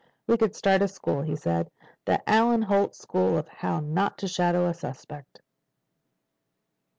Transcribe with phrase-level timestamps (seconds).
[0.25, 1.69] "We could start a school," he said.
[2.05, 5.43] "The Allen Holt School of How Not to Shadow a Suspect."